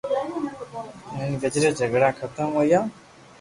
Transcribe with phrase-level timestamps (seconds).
[1.15, 2.79] ھين گڄري جگڙا ختم ھويا